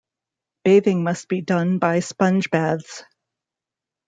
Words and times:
Bathing 0.65 1.03
must 1.03 1.27
be 1.27 1.41
done 1.41 1.77
by 1.77 1.99
sponge 1.99 2.49
baths. 2.49 3.03